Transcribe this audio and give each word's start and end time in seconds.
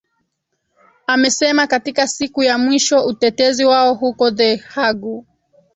amesema 1.07 1.67
katika 1.67 2.07
siku 2.07 2.43
ya 2.43 2.57
mwisho 2.57 3.05
utetezi 3.05 3.65
wao 3.65 3.93
huko 3.93 4.31
the 4.31 4.55
hague 4.55 5.23